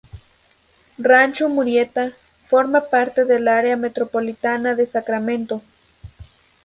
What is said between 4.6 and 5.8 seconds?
de Sacramento.